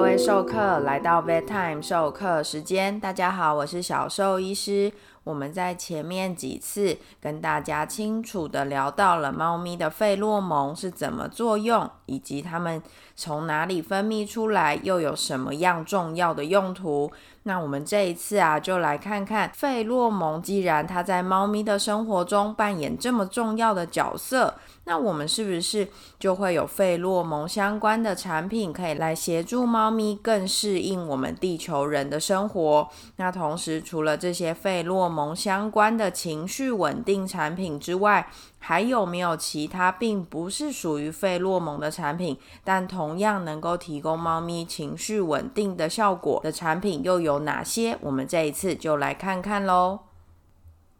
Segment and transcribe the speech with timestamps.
[0.00, 4.90] 各位授课来到 bedtime 授课时间，大家好，我是小兽医师。
[5.24, 12.82] 我们在前面几次跟大家清楚的聊到了猫咪的费洛蒙是怎么作用，以及它们
[13.14, 17.10] 从哪里分泌出来，又有什么样重要的用途。
[17.44, 32.88] 那我们这一次啊，就来看看费洛蒙，既然它在猫咪的生活中扮演这么重要的角色，那我们是不是就会有费洛蒙相关的产品，可以来协助猫咪更适应我们地球人的生活？
[33.16, 47.98] 那同时，除了这些费洛蒙相关的情绪稳定产品之外，还有没有其他并不是属于费洛蒙的产品，但同样能够提供猫咪情绪稳定的效果的产品又有哪些？
[48.00, 50.00] 我们这一次就来看看喽。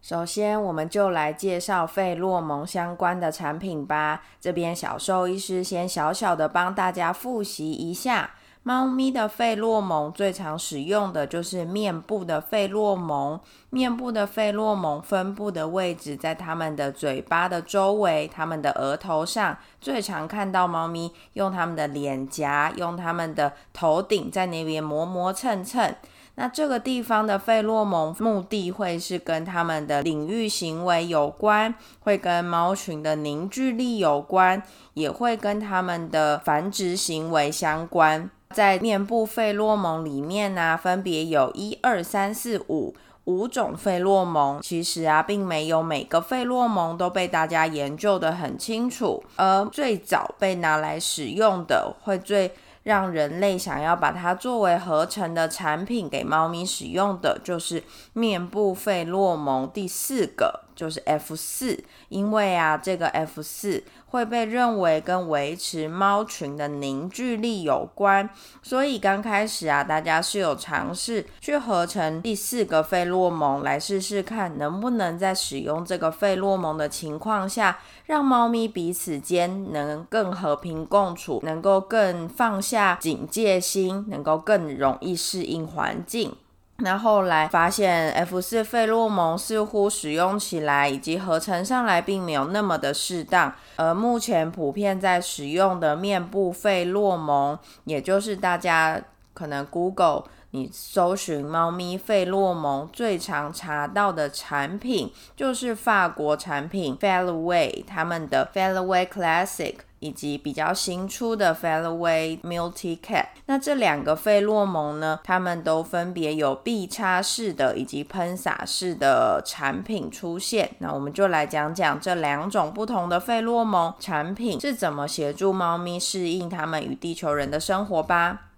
[0.03, 4.23] 首先，我们就来介绍费洛蒙相关的产品吧。
[4.41, 8.31] 这边小兽医师先小小的帮大家复习一下。
[8.63, 25.95] 猫咪的费洛蒙最常使用的就是面部的费洛蒙，面部的费洛蒙分布的位置在它们的嘴巴的周围，它们的额头上，最常看到猫咪用它们的脸颊，用它们的头顶在那边磨磨蹭蹭。
[26.35, 38.31] 那这个地方的费洛蒙目的会是跟它们的领域行为有关，会跟猫群的凝聚力有关，也会跟它们的繁殖行为相关。
[38.55, 42.93] 在面部费洛蒙里面呢，分别有一二三四五
[43.25, 44.61] 五种费洛蒙。
[44.61, 49.23] 其实啊，并没有每个费洛蒙都被大家研究的很清楚。
[49.37, 60.65] 而最早被拿来使用的，会最让人类想要把它作为合成的产品给猫咪使用的，就是面部费洛蒙第四个。
[60.81, 61.79] 就是 F 四，
[62.09, 68.31] 因为啊，这个 F 四会被认为跟维持猫群的凝聚力有关，
[68.63, 86.35] 所以刚开始啊，大家是有尝试去合成第四个费洛蒙来试试看，能不能在使用这个费洛蒙的情况下，让猫咪彼此间能更和平共处，能够更放下警戒心，能够更容易适应环境。
[86.83, 93.53] 那后来发现，F 四费洛蒙似乎使用起来以及合成上来并没有那么的适当。
[93.77, 99.01] 而目前普遍在使用的面部费洛蒙，也就是大家
[99.35, 109.03] 可能 Google 你搜寻猫咪费洛蒙最常查到的产品，就是法国产品 f e l l w a y 他们的 f a l w a
[109.03, 109.75] y Classic。
[110.01, 120.71] 以及比较新出的 Felloway Multi Cat，那这两个费洛蒙呢，它们都分别有必插式的以及喷洒式的产品出现。
[120.79, 128.49] 那我们就来讲讲这两种不同的费洛蒙产品是怎么协助猫咪适应它们与地球人的生活吧。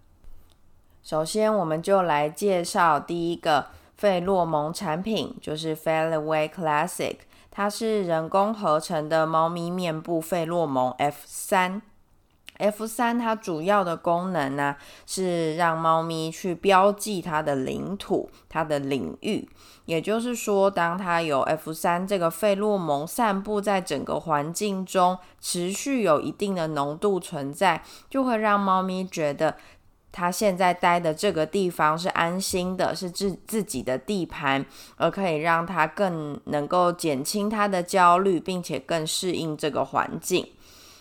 [1.02, 3.66] 首先，我们就来介绍第一个
[3.96, 7.16] 费洛蒙产品，就是 Felloway Classic。
[7.54, 11.82] 它是人工合成的猫咪面部费洛蒙 F 三
[12.56, 14.76] ，F 三它主要的功能呢
[15.06, 19.46] 是让猫咪去标记它的领土、它的领域。
[19.84, 29.56] 也就是说，当它有 F 三这个费洛蒙散布在整个环境中，持续有一定的浓度存在，就会让猫咪觉得。
[30.12, 34.64] 他现在待的这个地方是安心的，是自自己的地盘，
[34.96, 40.46] 而可以让他更能够减轻他的焦虑，并且更适应这个环境。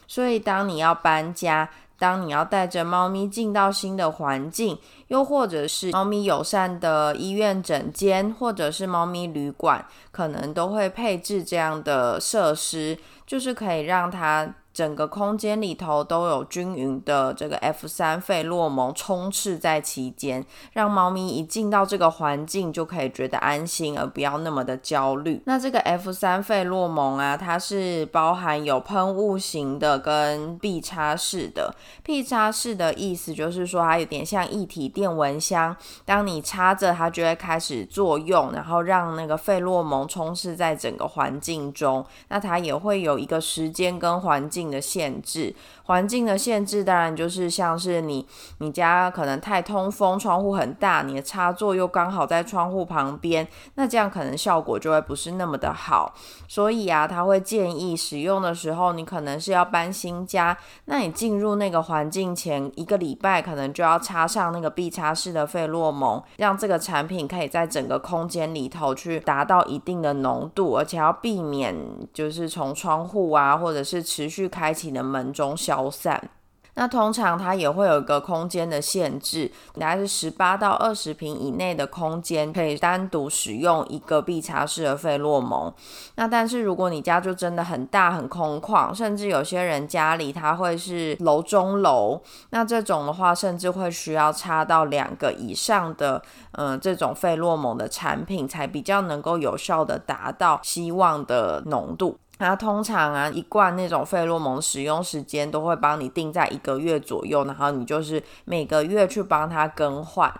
[0.08, 1.70] 所以，当你要搬家，
[2.00, 4.80] 当你要带着猫咪进到新的环境，
[5.10, 14.56] 又或者是猫咪友善的医院诊间，或者是猫咪旅馆，可能都会配置这样的设施，就是可以让它。
[14.74, 25.42] 整个空间里头都有均匀的这个 F 三费洛蒙充斥在其间，让猫咪一进到这个环境就可以觉得安心，而不要那么的焦虑。
[25.46, 31.76] 那这个 F 三费洛蒙啊，它是包含有喷雾型的跟必插式的。
[32.02, 35.76] 必插式的意思就是说，它有点像一体电蚊香，
[36.06, 42.06] 当你插着它就会开始作用，然后让那个费洛蒙充斥在整个环境中。
[42.29, 44.60] 那它也会有一个时间跟环境。
[44.69, 45.55] 的限制，
[45.91, 48.26] 环境的限制当然就是像是你，
[48.59, 53.46] 你家可能太通风，窗户很大，你的插座又刚好在窗户旁边，
[53.76, 56.14] 那这样可能效果就会不是那么的好。
[56.47, 71.76] 所以啊，他会建议使用的时候，你可能是要搬新家，那你进入那个环境前一个礼拜，可能就要插上那个必插式的费洛蒙，让这个产品可以在整个空间里头去达到一定的浓度，而且要避免
[72.14, 74.47] 就是从窗户啊，或者是持续。
[74.52, 76.30] 开启的门中消散。
[76.74, 85.72] 那通常它也会有一个空间的限制，大概是十八到二十平以内的空间可以单独使用一个必擦式的费洛蒙。
[86.16, 96.22] 那但是如果你家就真的很大很空旷，甚至有些人家里它会是楼中楼，那这种的话甚至会需要插到两个以上的
[96.54, 102.18] 嗯这种费洛蒙的产品，才比较能够有效的达到希望的浓度。
[102.41, 110.34] 它通常啊，一罐那种费洛蒙使用时间都会帮你定在一个月左右，然后你就是每个月去帮它更换。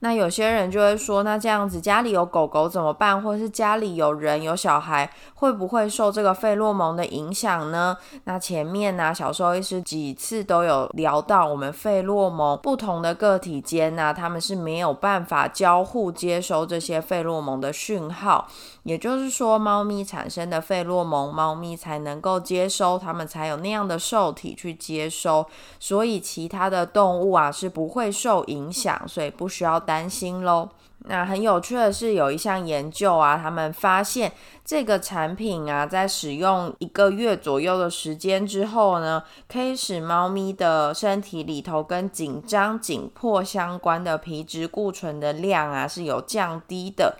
[0.00, 3.22] 那有些人就会说，那这样子家里有狗狗怎么办？
[3.22, 7.96] 或是家里有人有小孩，会不会受这个费洛蒙的影响呢？
[8.24, 18.48] 那前面呢，小兽医师几次都有聊到，我们费洛蒙不同的个体间呢，他们是没有办法交互接收这些费洛蒙的讯号。
[18.82, 25.44] 也就是说，猫咪产生的费洛蒙，猫咪才能够接收，它们才有那样的受体去接收，
[25.80, 30.68] 所以其他的动物啊是不会受影响，所以不需要担担心喽。
[31.08, 34.30] 那很有趣的是，有一项研究啊，他们发现
[34.64, 47.16] 这个产品啊，在使用一个月左右的时间之后呢，可以使猫咪的身体里头跟紧张、紧迫相关的皮质固醇的量啊是有降低的。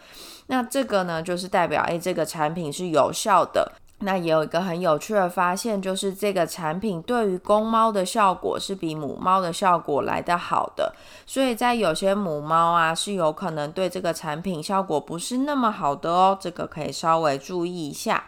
[0.48, 3.72] 那这个呢，就是代表诶，这个产品是有效的。
[4.00, 10.94] 那也有一个很有趣的发现，就是这个产品对于公猫的效果是比母猫的效果来得好的。
[11.24, 16.36] 所以在有些母猫啊，是有可能对这个产品效果不是那么好的哦。
[16.38, 18.22] 这个可以稍微注意一下。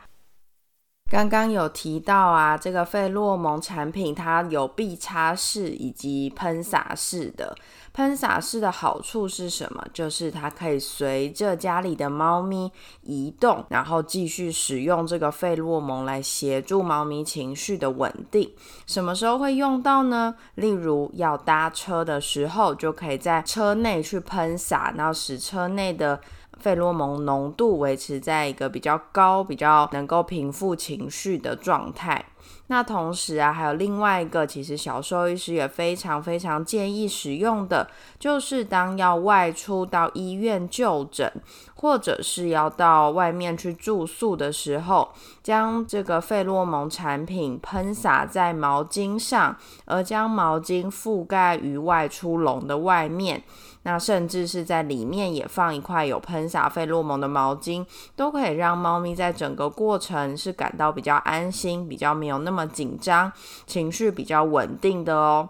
[1.10, 7.56] 刚刚有提到啊，这个费洛蒙产品它有必擦式以及喷洒式的。
[7.94, 9.82] 喷洒式的好处是什么？
[9.94, 12.70] 就是它可以随着家里的猫咪
[13.00, 18.52] 移动，然后继续使用这个费洛蒙来协助猫咪情绪的稳定。
[18.86, 20.34] 什么时候会用到呢？
[20.56, 26.20] 例如要搭车的时候，就可以在车内去喷洒，然后使车内的。
[26.58, 32.24] 费洛蒙浓度维持在一个比较高、比较能够平复情绪的状态。
[32.68, 37.88] 那同时啊，还有另外一个，其实小兽医师也非常非常建议使用的，
[38.18, 41.30] 就是当要外出到医院就诊，
[41.74, 45.08] 或者是要到外面去住宿的时候，
[45.42, 49.56] 将这个费洛蒙产品喷洒在毛巾上，
[49.86, 53.42] 而将毛巾覆盖于外出笼的外面。
[53.82, 57.84] 那甚至是在里面也放一块有喷洒费洛蒙的毛巾，
[58.16, 63.32] 都可以让猫咪在整个过程是感到比较安心，比较没有那么紧张，
[63.66, 65.48] 情绪比较稳定的哦。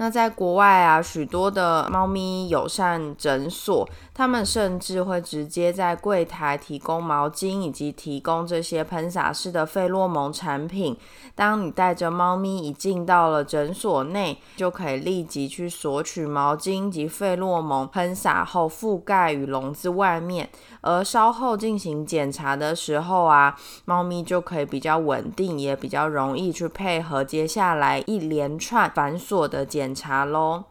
[0.00, 10.96] 那在国外啊，许多的猫咪友善诊所，他们甚至会直接在柜台提供毛巾，以及提供这些喷洒式的费洛蒙产品。
[11.34, 20.48] 当你带着猫咪一进到了诊所内，就可以立即去索取毛巾及费洛蒙喷洒后覆盖于笼子外面。
[20.82, 30.64] 而稍后进行检查的时候啊，猫咪就可以比较稳定，也比较容易去配合接下来一连串繁琐的检查喽。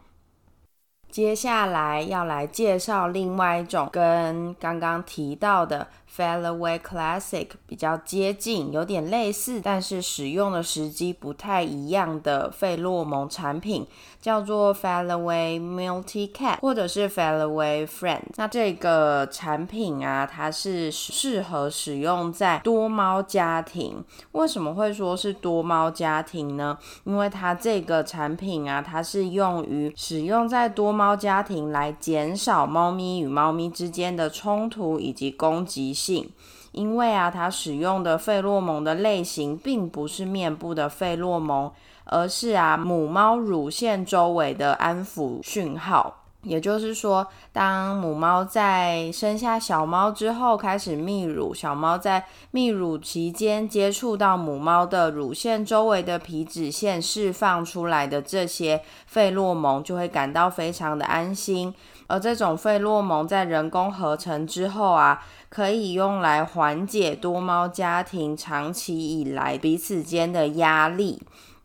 [1.09, 5.87] 接下来要来介绍另外一种跟刚刚提到的。
[6.11, 13.85] f e l l Away Classic 比较接近，有点类似，但是使用的时机不太一样的费洛蒙产品，
[14.19, 18.21] 叫做 f e l l Away Multi Cat 或者是 f e l l Away Friend。
[18.37, 24.03] 那这个产品啊，它是适合使用在多猫家庭。
[24.31, 26.75] 为什么会说是多猫家庭呢？
[27.03, 35.93] 因为它这个产品啊，它是用于使用在多猫家庭来减少猫咪与猫咪之间的冲突以及攻击。
[35.93, 36.29] 性，
[36.73, 41.71] 因为啊，它使用的费洛蒙的类型并不是面部的费洛蒙，
[42.03, 46.25] 而是啊母猫乳腺周围的安抚讯号。
[46.43, 61.73] 也就是说，当母猫在生下小猫之后开始泌乳，小猫在泌乳期间接触到母猫的乳腺周围的皮脂腺释放出来的这些费洛蒙，就会感到非常的安心。
[62.07, 65.23] 而这种费洛蒙在人工合成之后啊。
[65.49, 71.19] 可以用来缓解多猫家庭长期以来彼此间的压力，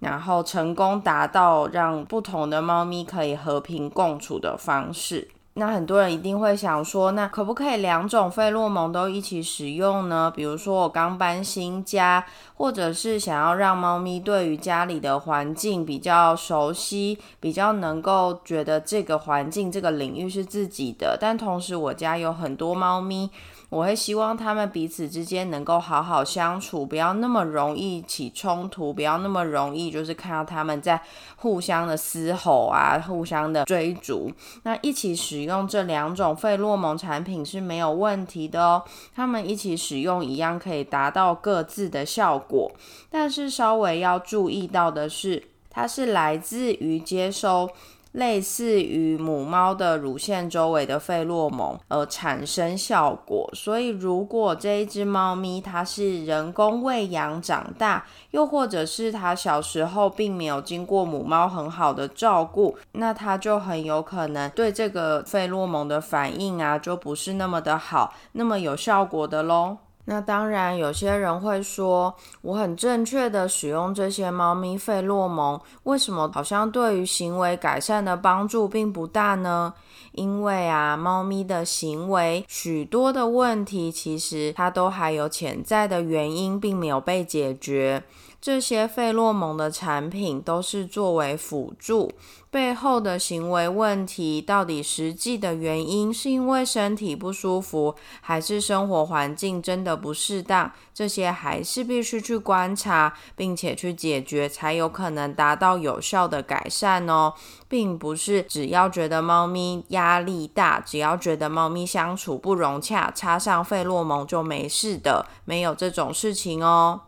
[0.04, 5.28] 然后成功达到让不同的猫咪可以和平共处的方式。
[5.56, 10.32] 那很多人一定会想说，那可不可以两种费洛蒙都一起使用呢？
[10.34, 23.30] 比如说我刚搬新家，或者是想要让猫咪对于家里的环境比较熟悉，比较能够觉得这个环境、这个领域是自己的，但同时我家有很多猫咪。
[23.70, 31.00] 我会希望他们彼此之间能够好好相处，不要那么容易起冲突，不要那么容易就是看到他们在
[31.36, 34.30] 互相的嘶吼啊，互相的追逐。
[34.62, 38.82] 那一起使用这两种费洛蒙产品是没有问题的哦，
[39.14, 42.70] 他们一起使用一样可以达到各自的效果，
[43.10, 47.68] 但是稍微要注意到的是，它是来自于接收。
[48.14, 69.78] 类似于母猫的乳腺周围的费洛蒙而产生效果，所以如果这一只猫咪它是人工喂养长大，又或者是它小时候并没有经过母猫很好的照顾，那它就很有可能对这个费洛蒙的反应啊就不是那么的好，那么有效果的喽。
[70.06, 79.72] 那当然，有些人会说，我很正确的使用这些猫咪费洛蒙，为什么好像对于行为改善的帮助并不大呢？
[80.12, 88.02] 因为啊，猫咪的行为许多的问题，其实它都还有潜在的原因，并没有被解决。
[88.44, 92.12] 这些费洛蒙的产品都是作为辅助，
[92.50, 100.70] 背后的行为问题到底实际的原因是因为身体不舒服，还是生活环境真的不适当？
[100.92, 107.32] 这些还是必须去观察，并且去解决，才有可能达到有效的改善哦，
[107.66, 117.00] 并不是只要觉得猫咪压力大，只要觉得猫咪相处不融洽，插上费洛蒙就没事的，没有这种事情哦。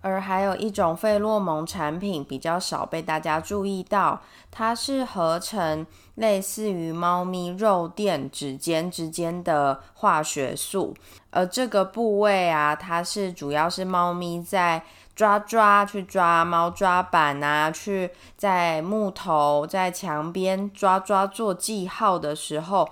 [0.00, 10.94] 而还有一种费洛蒙产品比较少被大家注意到，它是合成类似于猫咪肉垫、指尖之间的化学素，
[11.30, 14.82] 而这个部位啊，它是主要是猫咪在。
[15.18, 22.88] 抓抓去抓猫抓板啊，去在木头在墙边抓抓做记号的时候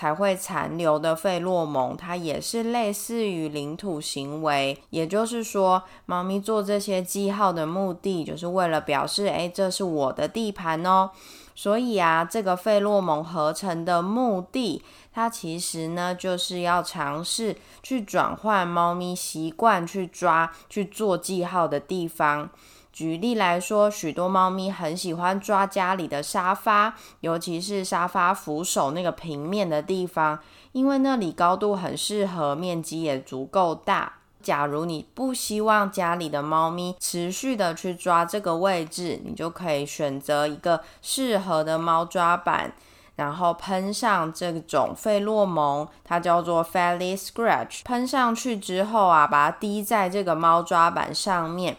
[0.00, 4.78] 才会残留的费洛蒙，它也是类似于领土行为。
[4.88, 11.10] 也就是说，猫咪做这些记号的目的，就是为了表示，哎，这是我的地盘哦。
[11.54, 14.82] 所以啊，这个费洛蒙合成的目的。
[15.12, 22.48] 它其实呢，就是要尝试去转换猫咪习惯去抓、去做记号的地方。
[22.92, 30.38] 举例来说，许多猫咪很喜欢抓家里的沙发，尤其是沙发扶手那个平面的地方，
[30.72, 34.14] 因为那里高度很适合，面积也足够大。
[34.42, 42.72] 假如你不希望家里的猫咪持续的去抓这个位置，你就可以选择一个适合的猫抓板。
[43.16, 47.82] 然后喷上这种费洛蒙，它叫做 f a l l y Scratch。
[47.84, 51.76] 喷上去之后啊，把它滴在这个猫抓板上面，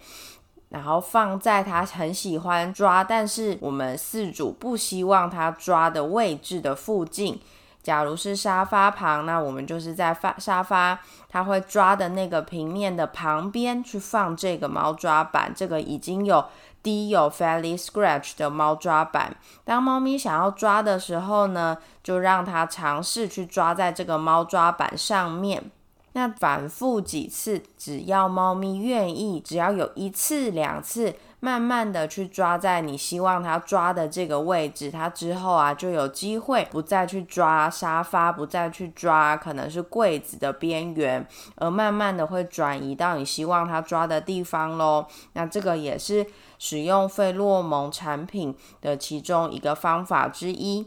[0.72, 7.40] 然后放在它很喜欢抓，但是我们饲主不希望它抓的位置的附近。
[7.84, 11.00] 假如是沙发旁，那我们就是在发沙发
[11.30, 15.54] 它会抓的那个平面的旁边去放这个猫抓板。
[15.56, 16.44] 这个已经有。
[16.84, 25.70] 滴有 f a l l y Scratch 的猫抓板，当猫咪想要抓的时候呢，就让它尝试去抓在这个猫抓板上面。
[26.14, 41.26] 那反复几次，只要猫咪愿意，只要有一次两次，慢慢的去抓在你希望它抓的这个位置，它之后啊就有机会不再去抓沙发，不再去抓可能是柜子的边缘，
[41.56, 45.06] 而慢慢的会转移到你希望它抓的地方喽。
[45.34, 46.28] 那这个也是。
[46.64, 50.86] 使用费洛蒙产品的其中一个方法之一，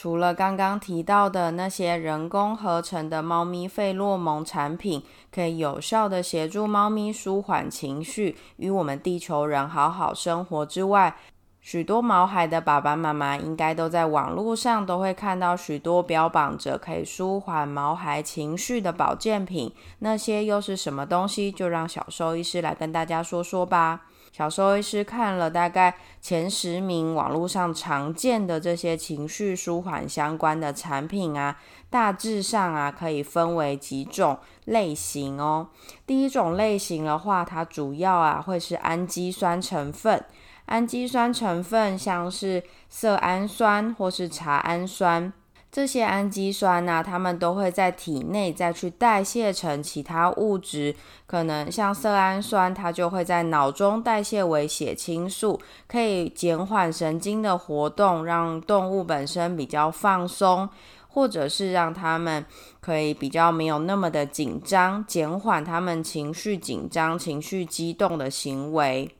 [0.00, 5.02] 除了刚刚提到的那些人工合成的猫咪费洛蒙产品，
[5.34, 11.16] 可以有效的协助猫咪舒缓情绪，与我们地球人好好生活之外，
[11.60, 21.50] 许多毛孩的爸爸妈妈应该都在网络上都会看到许多标榜着可以舒缓毛孩情绪的保健品，那些又是什么东西？
[21.50, 24.02] 就让小兽医师来跟大家说说吧。
[24.30, 31.56] 小兽医师看了大概前十名网络上常见的这些情绪舒缓相关的产品啊，
[31.90, 35.68] 大致上啊可以分为几种类型哦。
[36.06, 40.24] 第一种类型的话，它主要啊会是氨基酸成分，
[40.66, 45.32] 氨基酸成分像是色氨酸或是茶氨酸。
[45.70, 50.96] 这些氨基酸呢，它们都会在体内再去代谢成其他物质，
[51.26, 60.66] 可能像色氨酸，它就会在脑中代谢为血清素，可以减缓神经的活动，让动物本身比较放松，
[61.06, 62.46] 或者是让它们
[62.80, 69.14] 可以比较没有那么的紧张，减缓它们情绪紧张、情绪激动的行为。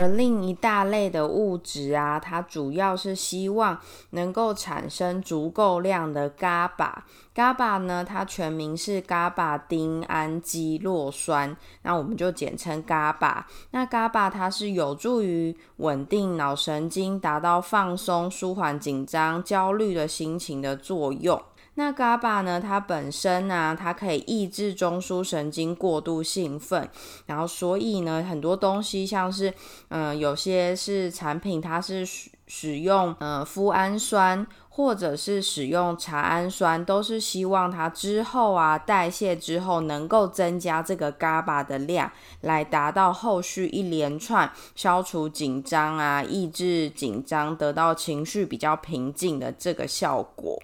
[0.00, 3.76] 而另一大类的物质啊，它主要是希望
[4.10, 6.92] 能够产生足够量的 GABA。
[7.34, 13.42] GABA 呢，它全名是 GABA 丁氨基洛酸，那我们就简称 GABA。
[13.72, 21.42] 那 GABA 它是有助于稳定脑神经，达到放松、舒缓紧张、焦虑的心情的作用。
[21.78, 22.60] 那 GABA 呢？
[22.60, 26.90] 它本身呢，它可以抑制中枢神经过度兴奋，
[27.26, 29.54] 然后所以呢，很多东西像是，
[29.86, 32.04] 嗯，有些是产品，它是
[32.48, 50.60] 使用呃脯氨酸或者是使用茶氨酸，都是希望它之后啊代谢之后能够增加这个 GABA 的量，来达到后续一连串消除紧张啊、抑制紧张、得到情绪比较平静的这个效果。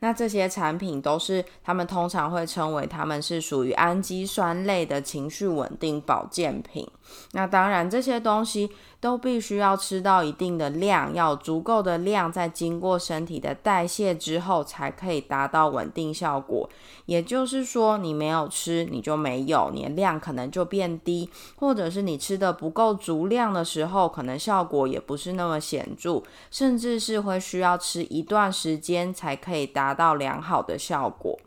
[0.00, 6.88] 那这些产品都是他们通常会称为他们是属于氨基酸类的情绪稳定保健品。
[7.32, 16.68] 那当然，这些东西都必须要吃到一定的量，要足够的量，在经过身体的代谢之后，才可以达到稳定效果。
[17.06, 31.38] 也就是说，你没有吃，你就没有，你的量可能就变低，或者是你吃的不够足量的时候，可能效果也不是那么显著，甚至是会需要吃一段时间才可以达达到良好的效果。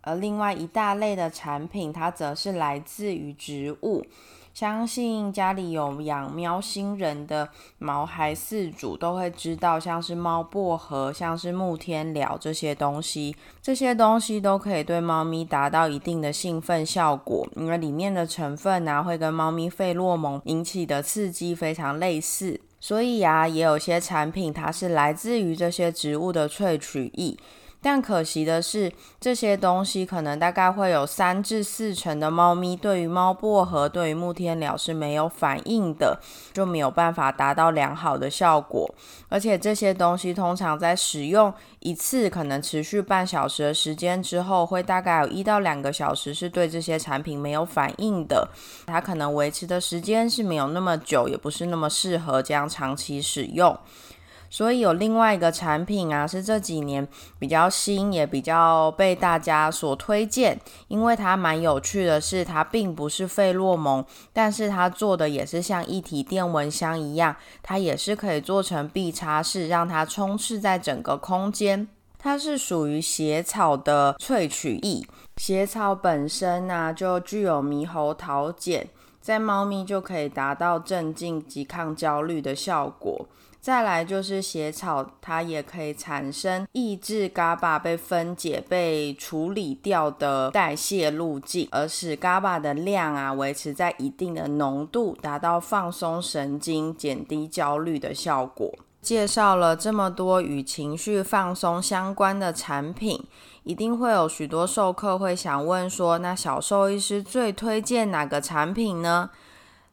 [0.00, 4.02] 而另外一大类的产品，它则是来自于植物。
[4.54, 27.36] 相信家里有养喵星人的毛孩饲主都会知道，像是猫薄荷、像是木天蓼这些东西，这些东西都可以对猫咪达到一定的兴奋效果，因为里面的成分呢会跟猫咪费洛蒙引起的刺激非常类似，所以啊，也有些产品它是来自于这些植物的萃取液。
[27.82, 36.16] 但可惜的是，这些东西可能大概会有三至四成的猫咪对于猫薄荷、对于木天蓼是没有反应的，
[36.52, 38.88] 就没有办法达到良好的效果。
[39.28, 48.48] 而且这些东西通常在使用一次可能持续半小时的时间之后，会大概有一到两个小时是对这些产品没有反应的。
[48.86, 53.76] 它可能维持的时间是没有那么久，也不是那么适合这样长期使用。
[54.52, 71.88] 所以有另外一个产品啊，是这几年比较新，也比较被大家所推荐，因为它蛮有趣的是，它并不是费洛蒙，但是它做的也是像一体电蚊香一样，它也是可以做成必插式，让它充斥在整个空间。
[72.18, 75.02] 它是属于血草的萃取液，
[75.38, 78.86] 血草本身呢就具有猕猴桃碱，
[79.18, 83.26] 在猫咪就可以达到镇静及抗焦虑的效果。
[83.62, 98.68] 再来就是血草，它也可以产生抑制 GABA 被分解、被处理掉的代谢路径，而使 GABA 的量啊维持在一定的浓度，达到放松神经、减低焦虑的效果。
[99.00, 103.24] 介绍了这么多与情绪放松相关的产品，
[103.62, 109.30] 一定会有许多授课会想问说：那小兽医师最推荐哪个产品呢？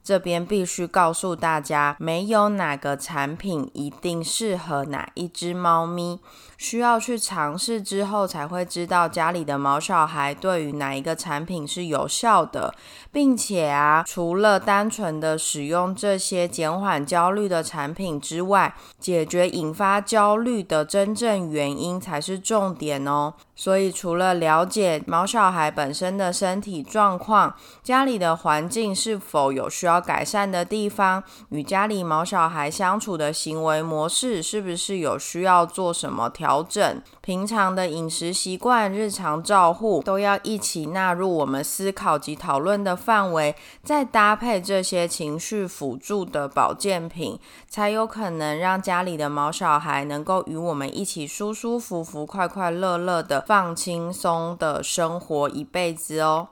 [0.03, 6.19] 这边必须告诉大家，没有哪个产品一定适合哪一只猫咪，
[6.57, 12.73] 需要去尝试之后才会知道家里的毛小孩对于哪一个产品是有效的，
[13.11, 23.33] 并且啊，除了单纯的使用这些减缓焦虑的产品之外，解决引发焦虑的真正原因才是重点哦。
[23.55, 53.43] 所以，除了了解毛小孩本身的身体状况，家里的环境是否有需要要改善的地方，与家里毛小孩相处的行为模式是不是有需要做什么调整，平常的饮食习惯、日常照护都要一起纳入我们思考及讨论的范围，再搭配这些情绪辅助的保健品，才有可能让家里的毛小孩能够与我们一起舒舒服服、快快乐乐的。
[53.49, 56.49] 放轻松的生活一辈子哦。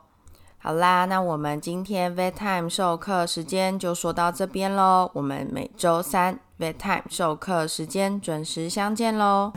[0.68, 5.10] 好啦，那我们今天 Vet Time 授课时间就说到这边喽。
[5.14, 9.54] 我们每周三 Vet Time 授课时间准时相见喽。